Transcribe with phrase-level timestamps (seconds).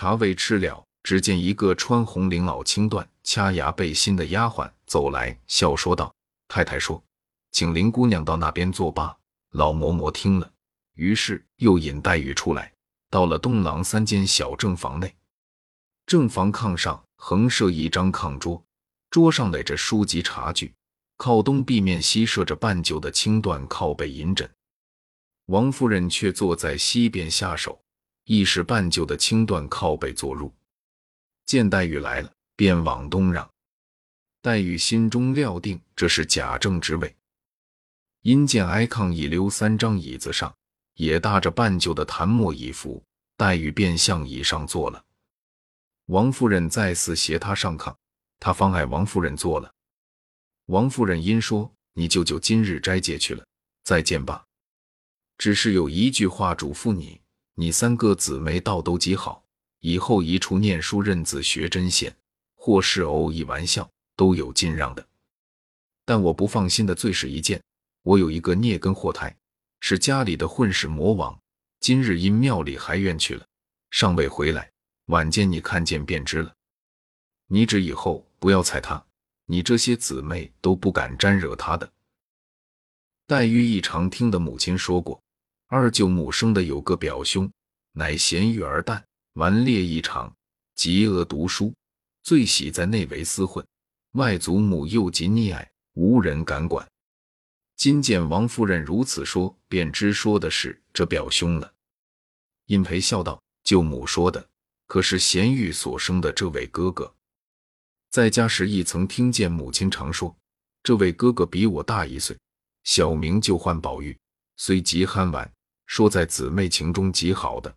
[0.00, 6.14] 茶未吃了，只见一个穿红绫袄青缎掐牙背心的丫鬟走来，笑说道
[6.46, 7.02] ：“太太说，
[7.50, 9.12] 请林姑娘到那边坐罢。”
[9.50, 10.48] 老嬷嬷听了，
[10.94, 12.72] 于是又引黛玉出来，
[13.10, 15.12] 到了东廊三间小正房内。
[16.06, 18.64] 正房炕上横设一张炕桌，
[19.10, 20.72] 桌上垒着书籍茶具，
[21.16, 24.48] 靠东壁面西设着半旧的青缎靠背银枕。
[25.46, 27.80] 王夫人却坐在西边下手，
[28.28, 30.52] 一时半旧的青缎靠背坐入。
[31.46, 33.50] 见黛玉来了，便往东让。
[34.42, 37.16] 黛玉心中料定这是贾政之位。
[38.20, 40.54] 因见挨炕一溜三张椅子上
[40.96, 43.02] 也搭着半旧的檀木椅扶，
[43.38, 45.02] 黛玉便向椅上坐了。
[46.06, 47.96] 王夫人再次携她上炕，
[48.38, 49.72] 她方爱王夫人坐了。
[50.66, 53.42] 王夫人因说：“你舅舅今日斋戒去了，
[53.84, 54.44] 再见吧。
[55.38, 57.18] 只是有一句话嘱咐你，
[57.60, 59.44] 你三个姊妹倒都极好，
[59.80, 62.16] 以后一处念书认字学针线，
[62.54, 65.04] 或是偶一玩笑，都有尽让的。
[66.04, 67.60] 但我不放心的最是一件。”
[68.04, 69.36] 我有一个孽根祸胎，
[69.80, 71.36] 是家里的混世魔王。
[71.80, 73.44] 今日因庙里还愿去了，
[73.90, 74.70] 尚未回来。
[75.06, 76.54] 晚间你看见便知了。
[77.48, 79.04] 你只以后不要睬他，
[79.46, 81.90] 你这些姊妹都不敢沾惹他的。
[83.26, 85.20] 黛玉一常听的母亲说过，
[85.70, 87.52] 二舅母生的有个表兄，
[87.92, 89.02] 乃贤玉儿旦，
[89.34, 90.34] 顽劣异常，
[90.74, 91.74] 极恶读书，
[92.22, 93.62] 最喜在内围厮混。
[94.12, 96.88] 外祖母又极溺爱，无人敢管。
[97.76, 101.70] 今见王夫人如此说，便知说的是这表兄了。
[102.64, 104.48] 殷培笑道：“舅母说的
[104.86, 107.14] 可是贤玉所生的这位哥哥？
[108.08, 110.34] 在家时亦曾听见母亲常说，
[110.82, 112.34] 这位哥哥比我大一岁，
[112.84, 114.18] 小名就唤宝玉，
[114.56, 115.52] 虽极憨顽，
[115.88, 117.74] 说在姊妹情中极好的。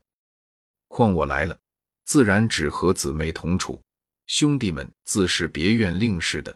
[0.87, 1.57] 况我来了，
[2.03, 3.81] 自然只和姊妹同处，
[4.27, 6.55] 兄弟们自是别院令事的，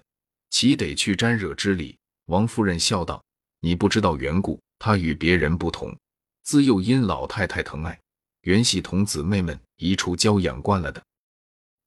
[0.51, 3.23] 岂得去沾惹之理？”王夫人笑道。
[3.61, 5.97] 你不知道缘故，他与别人不同，
[6.43, 7.99] 自幼因老太太疼爱，
[8.41, 11.03] 原系同姊妹们一处娇养惯了的。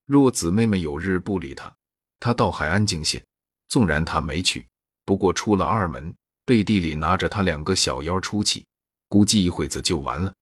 [0.07, 1.73] 若姊妹们有日不理他，
[2.19, 3.23] 他倒还安静些。
[3.69, 4.67] 纵然他没去，
[5.05, 6.13] 不过出了二门，
[6.45, 8.67] 背地里拿着他两个小妖出气，
[9.09, 10.33] 估计一会子就完了。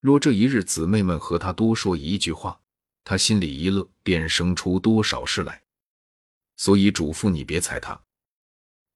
[0.00, 2.60] 若这一日姊妹们和他多说一句话，
[3.02, 5.62] 他心里一乐，便生出多少事来。
[6.56, 8.00] 所以嘱咐你别睬他。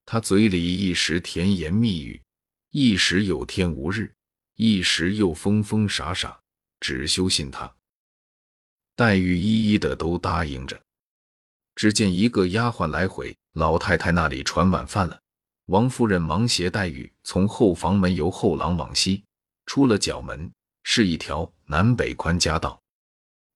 [0.04, 2.20] 他嘴里一时甜言蜜语，
[2.70, 4.12] 一时有天无日，
[4.56, 6.41] 一时又疯疯傻傻，
[6.81, 7.72] 只休信他。
[8.97, 10.81] 黛玉一一的都答应着。
[11.75, 15.21] 只见一个丫鬟来回老太太那里传晚饭了。
[15.72, 19.24] 王夫人忙携黛玉从后房门由后廊往西，
[19.64, 20.52] 出了角门，
[20.82, 22.78] 是一条南北宽夹道。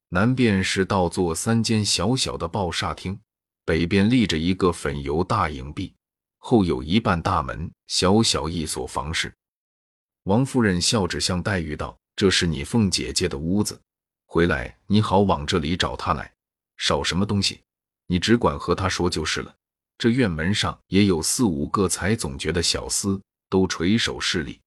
[0.09, 3.21] 南边是倒座三间小小的抱厦厅，
[3.67, 5.95] 北边立着一个粉油大影壁。
[6.39, 9.31] 后有一半大门，小小一所房室。
[10.23, 13.79] 王夫人笑着向黛玉道：“这是你凤姐姐的屋子，
[14.25, 16.33] 回来你好往这里找她来。
[16.79, 17.61] 少什么东西，
[18.07, 19.55] 你只管和她说就是了。
[19.99, 24.61] 这院门上也有四五个才总觉的小厮，都垂手侍立。”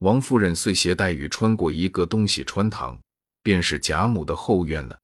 [0.00, 3.00] 王夫人遂携黛玉穿过一个东西穿堂，
[3.42, 4.98] 便是贾母的后院了。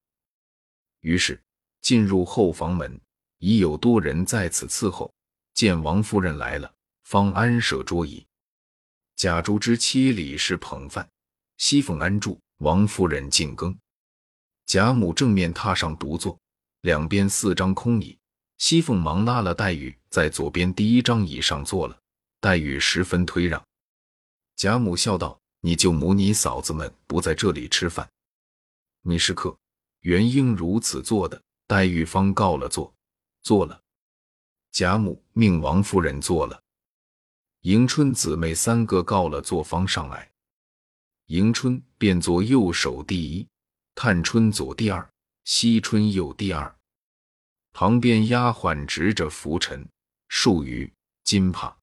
[1.01, 1.41] 于是
[1.81, 3.01] 进入后房门，
[3.39, 5.11] 已有多人在此伺候。
[5.53, 6.73] 见王夫人来了，
[7.03, 8.25] 方安设桌椅。
[9.15, 11.07] 贾珠之妻李氏捧饭，
[11.57, 13.77] 熙凤安住，王夫人进羹。
[14.65, 16.39] 贾母正面榻上独坐，
[16.81, 18.17] 两边四张空椅。
[18.65, 21.99] 熙凤忙拉了黛玉在左边第一张椅上坐了，
[22.39, 23.61] 黛玉十分推让。
[24.55, 28.09] 贾母笑道：“你舅母、你嫂子们不在这里吃饭，
[29.01, 29.53] 你是客，
[29.99, 32.93] 原应如此做的。”黛玉方告了座，
[33.41, 33.81] 坐了。
[34.71, 36.63] 贾母命王夫人坐了，
[37.63, 40.31] 迎春姊妹三个告了座方上来，
[41.25, 43.45] 迎春便坐右手第一，
[43.93, 45.09] 探春左第二，
[45.43, 46.73] 惜春右第二。
[47.73, 49.85] 旁边丫鬟执着拂尘、
[50.29, 50.89] 漱盂、
[51.23, 51.75] 金帕、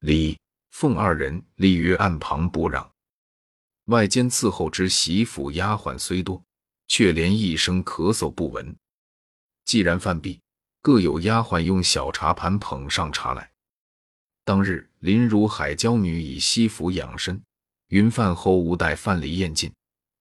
[0.00, 0.38] 李
[0.70, 2.90] 凤二人立于案旁不让。
[3.86, 6.42] 外间伺候之媳妇丫鬟虽多，
[6.88, 8.74] 却连一声咳嗽不闻。
[9.64, 10.40] 既然饭毕。
[10.84, 13.52] 各有丫鬟用小茶盘捧上茶来。
[14.44, 17.40] 当日林如海娇女以西服养身，
[17.86, 19.72] 云饭后无待饭里咽尽，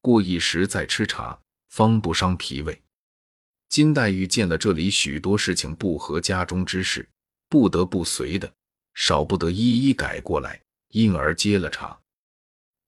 [0.01, 2.79] 过一时再吃茶，方不伤脾胃。
[3.71, 7.07] 金黛玉见了这里许多事情不合家中之事，
[7.47, 8.53] 不得不随的，
[8.95, 11.97] 少不得一一改过来，因而接了茶。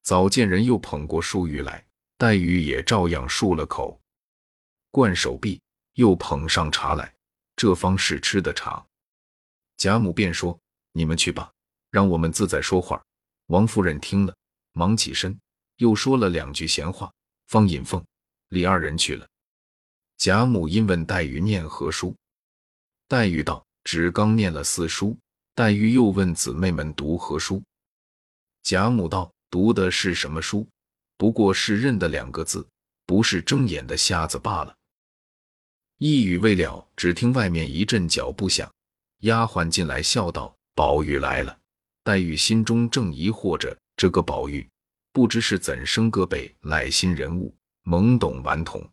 [0.02, 1.82] 早见人又捧过漱玉来，
[2.18, 3.98] 黛玉也照样漱了口，
[4.90, 5.58] 灌手臂，
[5.94, 7.14] 又捧上茶来。
[7.56, 8.84] 这方是吃的茶。
[9.78, 10.58] 贾母便说
[10.92, 11.50] ：“你们去吧，
[11.90, 13.02] 让我们自在说话。”
[13.48, 14.36] 王夫人听了，
[14.72, 15.40] 忙起身，
[15.78, 17.10] 又说了两句闲话，
[17.46, 18.04] 方引凤、
[18.50, 19.26] 李二人去了。
[20.16, 22.14] 贾母因问黛玉念何书，
[23.08, 25.16] 黛玉道：“只刚念了四书。”
[25.54, 27.62] 黛玉又问姊妹们读何书，
[28.62, 30.66] 贾母道：“读的是什么书？
[31.16, 32.66] 不过是认的两个字，
[33.06, 34.74] 不是睁眼的瞎子罢了。”
[35.98, 38.68] 一语未了，只听外面一阵脚步响，
[39.20, 41.56] 丫鬟进来笑道：“宝玉来了。”
[42.02, 44.68] 黛玉心中正疑惑着，这个宝玉
[45.12, 48.86] 不知是怎生个辈赖心人物，懵懂顽童，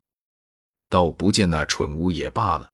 [0.92, 2.70] 倒不见那蠢物也罢了。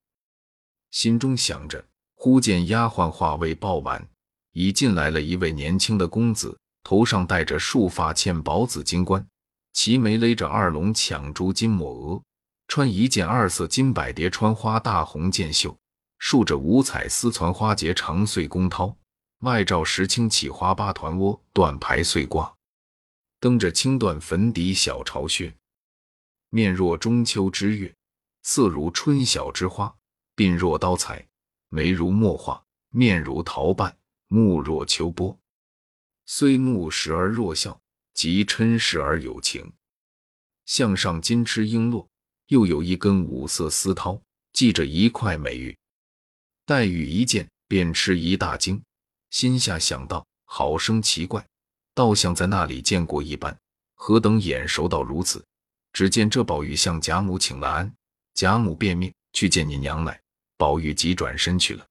[0.91, 1.85] 心中想着。
[2.19, 4.09] 忽见丫鬟话未报完，
[4.51, 9.23] 已进来了一位年轻的公子，头上戴着束发嵌宝紫金冠，
[9.73, 12.23] 齐眉勒着二龙抢珠金抹额，
[12.67, 15.77] 穿一件二色金百蝶穿花大红箭袖，
[16.17, 18.95] 束着五彩丝攒花结长穗宫绦，
[19.41, 22.51] 外罩石青起花八团窝缎排穗褂，
[23.39, 25.53] 蹬着青缎粉底小朝靴，
[26.49, 27.93] 面若中秋之月，
[28.43, 29.95] 色如春晓之花，
[30.35, 31.27] 鬓若刀裁。
[31.69, 33.97] 眉如墨画，面如桃瓣，
[34.27, 35.37] 目若秋波。
[36.25, 37.81] 虽目时而若笑，
[38.13, 39.73] 即嗔时而有情。
[40.65, 42.07] 项上金翅璎珞，
[42.47, 44.21] 又有一根五色丝绦，
[44.53, 45.77] 系着一块美玉。
[46.65, 48.81] 黛玉一见，便吃一大惊，
[49.29, 51.45] 心下想到：好生奇怪，
[51.93, 53.57] 倒像在那里见过一般，
[53.95, 55.45] 何等眼熟到如此？
[55.91, 57.93] 只见这宝玉向贾母请了安，
[58.37, 60.21] 贾母便命去见你娘来。
[60.57, 61.83] 宝玉急转身去了，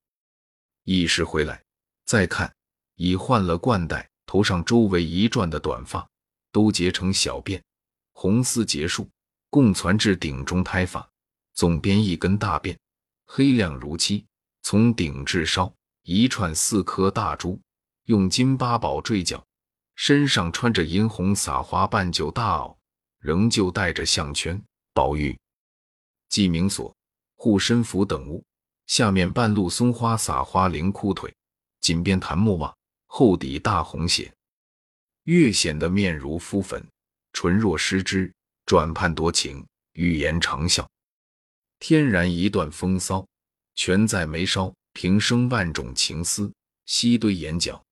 [0.84, 1.60] 一时回来，
[2.04, 2.54] 再看
[2.94, 6.08] 已换了冠带，头上周围一转的短发
[6.52, 7.60] 都结成小辫，
[8.12, 9.08] 红丝结束，
[9.50, 11.08] 共攒至顶中胎发，
[11.54, 12.76] 总编一根大辫，
[13.26, 14.25] 黑亮如漆，
[14.62, 15.72] 从顶至梢
[16.02, 17.60] 一串四颗大珠，
[18.04, 19.44] 用金八宝坠角，
[19.96, 22.76] 身上穿着银红撒花半旧大袄，
[23.19, 24.62] 仍旧戴着项圈。
[24.93, 25.37] 宝玉
[26.28, 26.94] 记名锁、
[27.34, 28.44] 护身符等物。
[28.87, 31.34] 下面半露松花撒花绫裤腿，
[31.81, 32.73] 锦边檀木袜，
[33.06, 34.32] 厚底大红鞋，
[35.25, 36.87] 越显得面如敷粉，
[37.32, 38.32] 唇若施脂，
[38.64, 40.88] 转盼多情，语言长笑，
[41.81, 43.26] 天然一段风骚，
[43.75, 46.52] 全在眉梢，平生万种情思，
[46.84, 47.82] 悉堆眼角。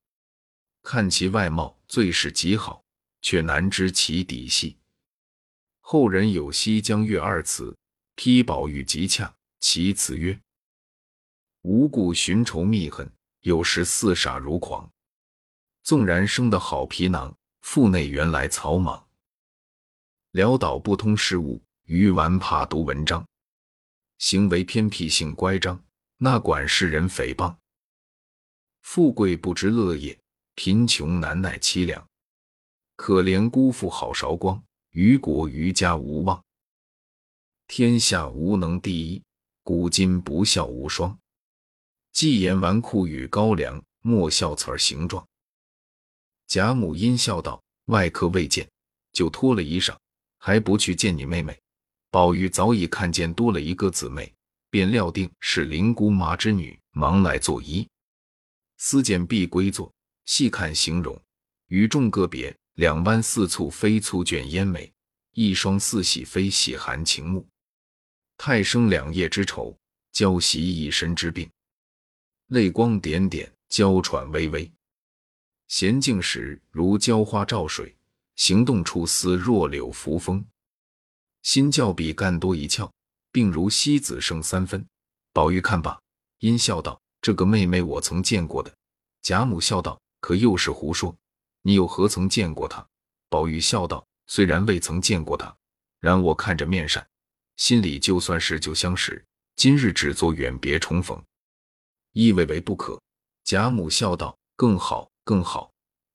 [0.81, 2.85] 看其外貌，最是极好，
[3.21, 4.77] 却难知其底细。
[5.81, 7.77] 后人有《西江月》二词，
[8.17, 10.41] 批宝玉极洽，其词曰。
[11.63, 14.89] 无故寻仇觅恨，有时似傻如狂。
[15.83, 19.09] 纵然生得好皮囊，腹内原来草莽。
[20.33, 23.27] 潦倒不通事物，愚顽怕读文章。
[24.19, 25.85] 行为偏僻性乖张，
[26.19, 27.57] 那管世人诽谤。
[28.83, 30.19] 富贵不知乐业，
[30.55, 32.07] 贫穷难耐凄凉。
[32.97, 36.43] 可怜辜负好韶光，于国于家无望。
[37.77, 39.21] 天下无能第一，
[39.65, 41.19] 古今不孝无双。
[42.13, 45.27] 既言纨绔与高粱，莫笑此儿形状。
[46.47, 47.61] 贾母阴笑道
[47.91, 48.71] ：“外客未见，
[49.13, 49.97] 就脱了衣裳，
[50.39, 51.61] 还不去见你妹妹？”
[52.13, 54.33] 宝玉早已看见多了一个姊妹，
[54.71, 57.85] 便料定是林姑妈之女，忙来作揖。
[58.77, 59.93] 思见碧归坐，
[60.27, 61.21] 细看形容，
[61.67, 64.93] 与众个别，两弯似蹙非蹙卷烟眉，
[65.33, 67.45] 一双似喜非喜含情目，
[68.37, 69.77] 太生两夜之愁，
[70.13, 71.51] 娇袭一身之病。
[72.49, 74.71] 泪光点点，娇喘微微。
[75.69, 77.97] 娴静时如娇花照水，
[78.37, 80.45] 行动处似弱柳扶风。
[81.43, 82.91] 心较比干多一窍，
[83.33, 84.87] 病如西子胜三分。
[85.33, 85.99] 宝玉看罢，
[86.41, 88.73] 阴笑道：“这个妹妹我曾见过的。”
[89.23, 91.17] 贾母笑道：“可又是胡说！
[91.63, 92.87] 你又何曾见过她？”
[93.29, 95.57] 宝玉笑道：“虽然未曾见过她，
[95.99, 97.07] 然我看着面善，
[97.57, 99.25] 心里就算是旧相识。
[99.57, 101.23] 今日只做远别重逢。”
[102.13, 103.01] 意味为不可。
[103.45, 105.71] 贾母笑道：“更好，更好。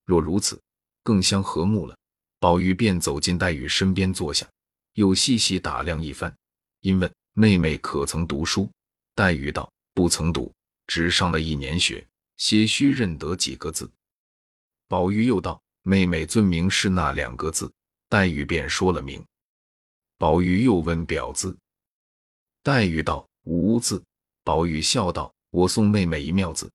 [0.06, 0.60] 若如此，
[1.04, 1.96] 更相和睦了。”
[2.40, 4.48] 宝玉便走进黛玉身边坐下，
[4.94, 6.34] 又细细打量一番，
[6.82, 8.70] 因问：“妹妹可曾读书？”
[9.14, 10.54] 黛玉道：“不曾读，
[10.88, 12.06] 只上了一年学，
[12.38, 13.92] 些许认得几个字。”
[14.88, 17.72] 宝玉又道：“妹妹尊名是那两个字？”
[18.10, 19.24] 黛玉便说了名。
[20.20, 21.58] 宝玉又问表字，
[22.62, 24.04] 黛玉道：“无字。”
[24.44, 25.34] 宝玉笑道。
[25.52, 26.70] 我送妹妹一妙字，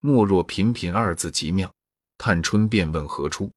[0.00, 1.72] 莫若频频二字极妙。
[2.18, 3.50] 探春便问何出，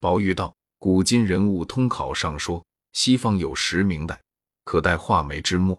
[0.00, 4.20] 宝玉道：古今人物通考上说，西方有实名带，
[4.64, 5.78] 可代画眉之墨。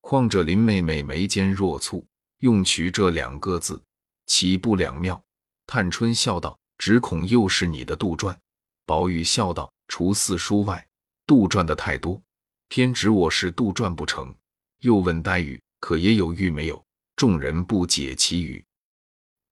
[0.00, 2.02] 况这林妹妹眉间若蹙，
[2.38, 3.80] 用取这两个字，
[4.26, 5.22] 岂不两妙？
[5.66, 8.34] 探春笑道：“只恐又是你的杜撰。”
[8.86, 10.84] 宝玉笑道：“除四书外，
[11.26, 12.20] 杜撰的太多，
[12.68, 14.34] 偏指我是杜撰不成。”
[14.80, 16.84] 又问黛玉：“可也有玉没有？”
[17.16, 18.64] 众人不解其语。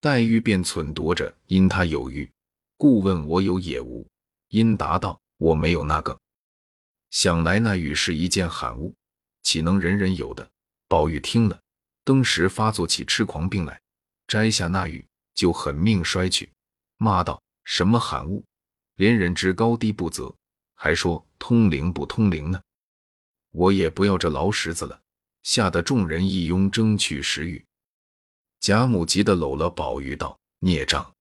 [0.01, 2.31] 黛玉便忖度着：“因他有玉，
[2.77, 4.07] 故问我有也无。”
[4.49, 6.19] 因答道：“我没有那个。”
[7.11, 8.95] 想来那玉是一件罕物。
[9.43, 10.49] 岂能人人有的？
[10.89, 11.61] 宝玉听了，
[12.05, 13.81] 登时发作起痴狂病来，
[14.27, 16.51] 摘下那玉就狠命摔去，
[16.99, 18.45] 骂道：“什么罕物，
[18.97, 20.35] 连人之高低不择，
[20.83, 22.61] 还说通灵不通灵呢？
[23.53, 25.01] 我也不要这劳什子了。”
[25.45, 27.65] 吓得众人一拥争取食欲。
[28.59, 31.15] 贾母急得搂了宝玉道：“孽障，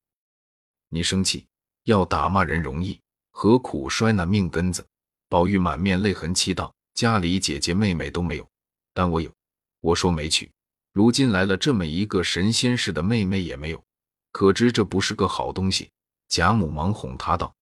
[0.90, 1.46] 你生气
[1.84, 3.00] 要打骂人容易，
[3.30, 4.84] 何苦摔那命根子？”
[5.30, 6.74] 宝玉满面泪痕，气道。
[6.96, 8.50] 家里姐姐妹妹都没有，
[8.96, 9.32] 但我有。
[9.80, 10.52] 我说没去，
[10.92, 13.84] 如今来了这么一个神仙似的妹妹也没有，
[14.32, 15.92] 可知这不是个好东西。
[16.30, 17.56] 贾母忙哄他道：“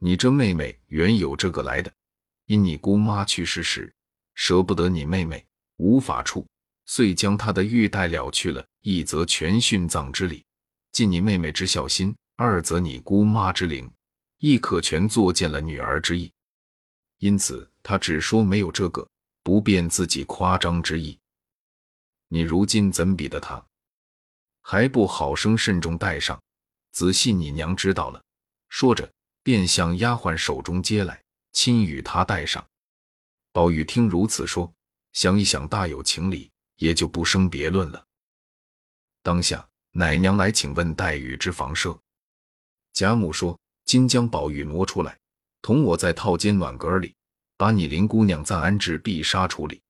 [0.00, 1.92] 你这妹妹原有这个来的，
[2.46, 3.94] 因你姑妈去世时
[4.34, 6.46] 舍不得你妹妹，无法处，
[6.86, 8.66] 遂将她的玉带了去了。
[8.80, 10.42] 一则全殉葬之礼，
[10.90, 13.88] 尽你妹妹之孝心；二则你姑妈之灵，
[14.38, 16.32] 亦可全作践了女儿之意。
[17.18, 19.08] 因此。”他只说没有这个，
[19.42, 21.18] 不便自己夸张之意。
[22.28, 23.64] 你如今怎比得他？
[24.60, 26.38] 还不好生慎重带上，
[26.92, 28.22] 仔细你娘知道了。
[28.68, 29.10] 说着，
[29.42, 32.64] 便向丫鬟手中接来，亲与他戴上。
[33.52, 34.72] 宝玉听如此说，
[35.12, 38.04] 想一想，大有情理，也就不生别论了。
[39.22, 41.98] 当下，奶娘来请问黛玉之房舍。
[42.92, 45.18] 贾母说：“今将宝玉挪出来，
[45.62, 47.14] 同我在套间暖阁里。”
[47.60, 49.82] 把你林姑娘暂安置碧纱处理，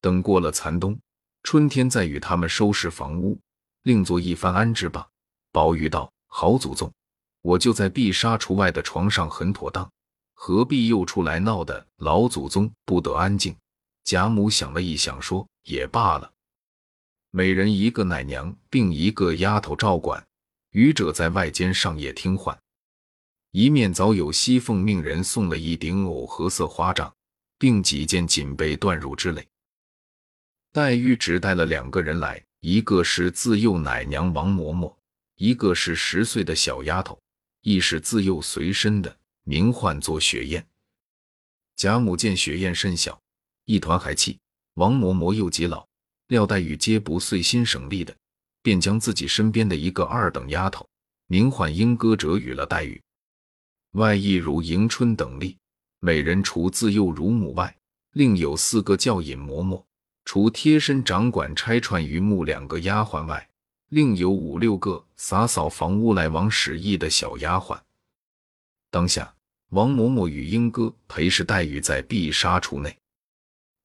[0.00, 0.98] 等过了残冬，
[1.42, 3.38] 春天再与他们收拾房屋，
[3.82, 5.06] 另做一番安置吧。
[5.52, 6.90] 宝玉道：“好祖宗，
[7.42, 9.90] 我就在碧纱橱外的床上很妥当，
[10.34, 11.86] 何必又出来闹的？
[11.96, 13.56] 老祖宗不得安静。”
[14.04, 16.32] 贾母想了一想，说：“也罢了，
[17.30, 20.26] 每人一个奶娘，并一个丫头照管，
[20.70, 22.58] 余者在外间上夜听唤。”
[23.52, 27.12] 一面早有西凤命人送了一顶藕荷色花帐，
[27.58, 29.46] 并几件锦被缎褥之类。
[30.72, 34.94] 黛玉只带了两个人来，一个是自幼奶娘王嬷嬷，
[35.36, 37.18] 一个是十岁的小丫头，
[37.62, 40.66] 亦是自幼随身的，名唤作雪雁。
[41.76, 43.20] 贾母见雪雁甚小，
[43.64, 44.38] 一团孩气，
[44.74, 45.86] 王嬷嬷又极老，
[46.28, 48.16] 料黛玉皆不遂心省力的，
[48.62, 50.88] 便将自己身边的一个二等丫头，
[51.26, 53.00] 名唤莺歌者与了黛玉。
[53.92, 55.56] 外亦如迎春等例，
[56.00, 57.76] 每人除自幼乳母外，
[58.12, 59.82] 另有四个教引嬷嬷；
[60.24, 63.48] 除贴身掌管拆串榆木两个丫鬟外，
[63.90, 67.80] 另有五六个洒扫房屋来往使役的小丫鬟。
[68.90, 69.34] 当下，
[69.70, 72.94] 王嬷嬷与英歌陪侍黛玉在碧纱橱内，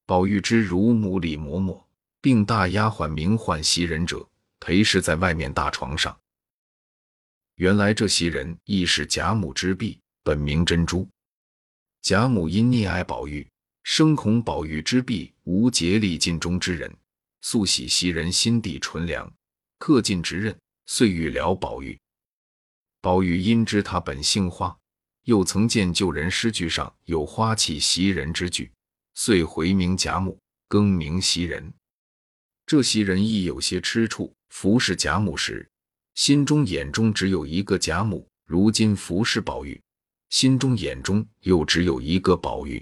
[0.05, 1.81] 宝玉之乳母李嬷嬷，
[2.19, 4.27] 并大丫鬟名唤袭人者，
[4.59, 6.17] 陪侍在外面大床上。
[7.55, 11.07] 原来这袭人亦是贾母之婢，本名珍珠。
[12.01, 13.47] 贾母因溺爱宝玉，
[13.83, 16.93] 生恐宝玉之婢无竭力尽忠之人，
[17.39, 19.31] 素喜袭人心地纯良，
[19.83, 21.99] 恪尽职任，遂欲了宝玉。
[23.01, 24.73] 宝玉因知他本姓花，
[25.23, 28.71] 又曾见旧人诗句上有花气袭人之句，
[29.13, 31.73] 遂回名贾母，更名袭人。
[32.65, 35.69] 这袭人亦有些吃醋，服侍贾母时。
[36.15, 39.81] 心中眼中只有一个贾母，如今服侍宝玉，
[40.29, 42.81] 心中眼中又只有一个宝玉。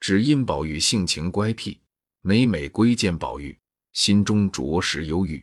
[0.00, 1.78] 只因宝玉性情乖僻，
[2.20, 3.56] 每每归见宝玉，
[3.92, 5.40] 心中着实忧郁。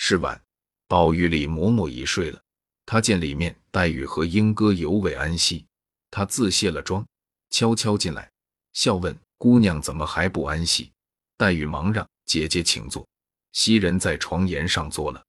[0.00, 0.40] 是晚，
[0.86, 2.40] 宝玉李嬷嬷已睡了，
[2.86, 5.66] 他见里面黛玉和莺歌犹未安息，
[6.08, 7.04] 他自卸了妆，
[7.50, 8.30] 悄悄进来，
[8.72, 10.92] 笑问姑娘怎么还不安息？
[11.36, 13.06] 黛玉忙让姐姐请坐，
[13.52, 15.22] 袭人在床沿上坐了。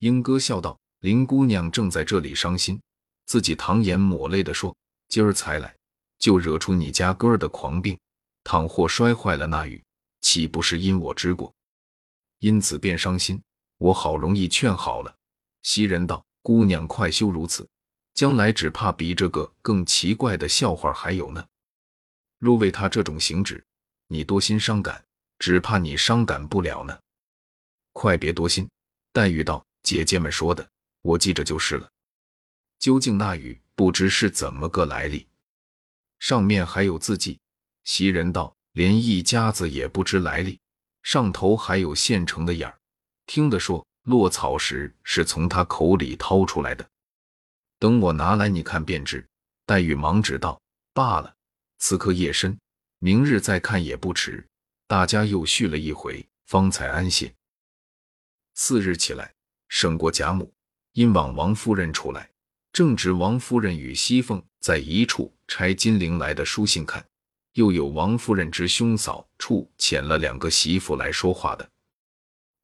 [0.00, 2.78] 莺歌笑道：“林姑娘正在这里伤心，
[3.24, 4.76] 自己淌眼抹泪的说
[5.08, 5.74] ：‘今儿才来，
[6.18, 7.96] 就惹出你家哥儿的狂病。
[8.42, 9.82] 倘或摔坏了那玉，
[10.22, 11.54] 岂不是因我之过？
[12.40, 13.40] 因此便伤心。
[13.78, 15.16] 我好容易劝好了。’
[15.62, 17.68] 袭人道：‘姑娘快休如此，
[18.14, 21.46] 将来只怕比这个更奇怪的笑话还有呢。
[22.38, 23.64] 若为他这种行止，
[24.08, 25.04] 你多心伤感，
[25.38, 26.98] 只怕你伤感不了呢。
[27.92, 28.68] 快别多心。’
[29.12, 30.68] 黛玉道。”姐姐们说的，
[31.00, 31.88] 我记着就是了。
[32.80, 35.28] 究竟那雨不知是怎么个来历。
[36.18, 37.38] 上面还有字迹。
[37.84, 40.58] 袭人道：“连一家子也不知来历，
[41.04, 42.76] 上头还有现成的眼儿。”
[43.26, 46.88] 听得说落草时是从他口里掏出来的。
[47.78, 49.26] 等我拿来你看便知。
[49.66, 50.60] 黛玉忙指道
[50.94, 51.34] ：“罢了，
[51.78, 52.56] 此刻夜深，
[53.00, 54.46] 明日再看也不迟。”
[54.86, 57.34] 大家又叙了一回，方才安歇。
[58.54, 59.34] 次日起来，
[59.68, 60.52] 省过贾母，
[60.92, 62.30] 因往王夫人处来，
[62.72, 67.04] 正值王夫人与熙凤在一处拆金陵来的书信看，
[67.54, 71.68] 又有王夫人之兄嫂处遣了两个媳妇来说话的。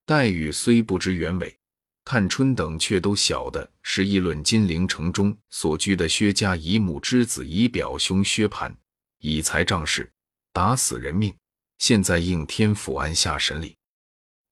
[0.06, 1.56] 黛玉虽不知原委。
[2.04, 8.74] 探春等却都晓得是议论金陵城中所居的薛家姨母之子以表兄薛蟠
[9.20, 10.12] 以财仗势，
[10.52, 11.32] 打死人命，
[11.78, 13.76] 现在应天府案下审理。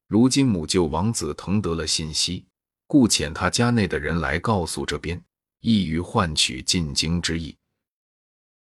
[0.07, 2.47] 如今母舅王子腾得了信息，
[2.87, 5.21] 故遣他家内的人来告诉这边，
[5.61, 7.57] 意欲换取进京之意。